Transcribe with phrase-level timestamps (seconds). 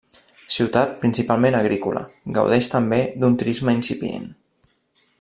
[0.53, 2.03] Ciutat principalment agrícola,
[2.39, 4.27] gaudeix també d'un turisme incipient.